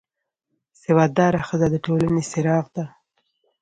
[0.81, 2.85] سواد داره ښځه د ټولنې څراغ ده